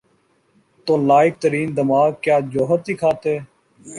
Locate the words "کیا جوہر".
2.23-2.79